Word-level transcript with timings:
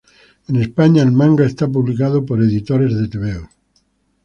En 0.47 0.55
España 0.55 1.03
el 1.03 1.11
manga 1.11 1.45
es 1.45 1.53
publicado 1.53 2.25
por 2.25 2.41
Editores 2.41 2.97
de 2.97 3.07
Tebeos. 3.07 3.49